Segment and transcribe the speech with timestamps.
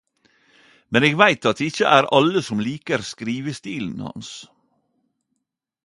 [0.93, 4.35] Men eg veit at det ikkje er alle som liker skrivestilen hans.